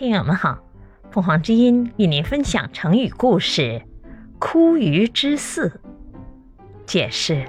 [0.00, 0.58] 听友们好，
[1.10, 3.82] 凤凰之音与您分享成语故事
[4.40, 5.78] “枯鱼之肆”。
[6.88, 7.46] 解释：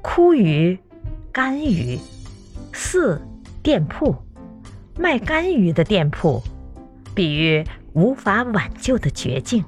[0.00, 0.78] 枯鱼，
[1.30, 1.98] 干鱼；
[2.72, 3.20] 肆，
[3.62, 4.16] 店铺，
[4.98, 6.42] 卖干鱼的店铺，
[7.14, 7.62] 比喻
[7.92, 9.62] 无法挽救的绝境。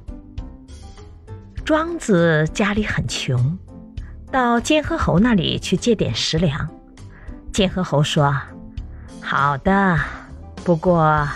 [1.62, 3.59] 庄子家里很穷，
[4.32, 6.70] 到监河侯那里去借点食粮。
[7.52, 8.34] 监河侯说
[9.20, 9.98] ：“好的，
[10.64, 11.28] 不过。”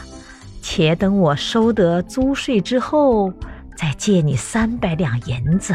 [0.71, 3.33] 且等我收得租税之后，
[3.75, 5.75] 再借你三百两银子，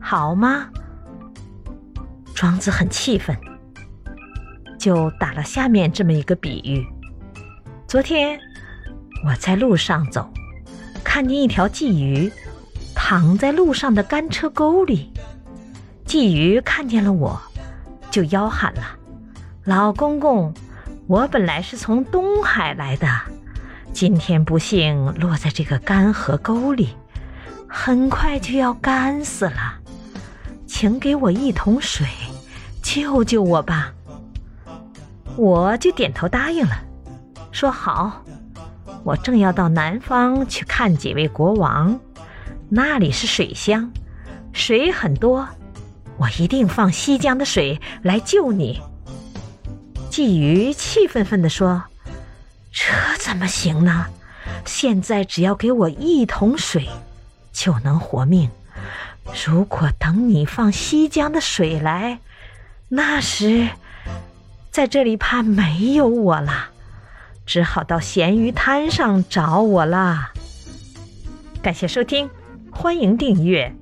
[0.00, 0.68] 好吗？
[2.34, 3.38] 庄子很气愤，
[4.80, 6.84] 就打了下面这么一个比喻：
[7.86, 8.36] 昨天
[9.24, 10.28] 我在路上走，
[11.04, 12.28] 看见一条鲫鱼
[12.96, 15.12] 躺在路上的干车沟里，
[16.04, 17.40] 鲫鱼看见了我，
[18.10, 18.82] 就吆喊了
[19.64, 20.52] ：“老公公，
[21.06, 23.06] 我本来是从东海来的。”
[23.92, 26.88] 今天不幸落在这个干河沟里，
[27.68, 29.74] 很快就要干死了，
[30.66, 32.06] 请给我一桶水，
[32.82, 33.92] 救救我吧！
[35.36, 36.76] 我就点头答应了，
[37.52, 38.24] 说好。
[39.04, 41.98] 我正要到南方去看几位国王，
[42.68, 43.92] 那里是水乡，
[44.52, 45.46] 水很多，
[46.16, 48.80] 我一定放西江的水来救你。
[50.10, 51.84] 鲫鱼气愤愤地说。
[52.84, 54.06] 这怎么行呢？
[54.64, 56.88] 现在只要给我一桶水，
[57.52, 58.50] 就能活命。
[59.46, 62.18] 如果等你放西江的水来，
[62.88, 63.68] 那时
[64.72, 66.70] 在这里怕没有我了，
[67.46, 70.32] 只好到咸鱼滩上找我了。
[71.62, 72.28] 感谢收听，
[72.72, 73.72] 欢迎订阅。